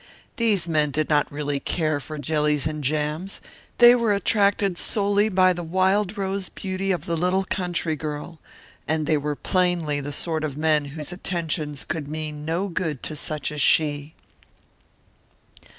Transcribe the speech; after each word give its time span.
These 0.37 0.67
men 0.67 0.89
did 0.89 1.11
not 1.11 1.31
really 1.31 1.59
care 1.59 1.99
for 1.99 2.17
jellies 2.17 2.65
and 2.65 2.83
jams, 2.83 3.39
they 3.77 3.93
were 3.93 4.15
attracted 4.15 4.79
solely 4.79 5.29
by 5.29 5.53
the 5.53 5.61
wild 5.61 6.17
rose 6.17 6.49
beauty 6.49 6.91
of 6.91 7.05
the 7.05 7.15
little 7.15 7.43
country 7.45 7.95
girl. 7.95 8.39
And 8.87 9.05
they 9.05 9.17
were 9.17 9.35
plainly 9.35 10.01
the 10.01 10.11
sort 10.11 10.43
of 10.43 10.57
men 10.57 10.85
whose 10.85 11.11
attentions 11.11 11.83
could 11.83 12.07
mean 12.07 12.45
no 12.45 12.67
good 12.67 13.03
to 13.03 13.15
such 13.15 13.51
as 13.51 13.61
she. 13.61 14.15